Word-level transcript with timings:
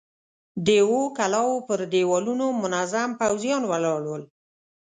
د 0.65 0.67
اوو 0.83 1.01
کلاوو 1.17 1.65
پر 1.67 1.79
دېوالونو 1.93 2.45
منظم 2.61 3.09
پوځيان 3.21 3.63
ولاړ 3.67 4.01
ول. 4.07 4.23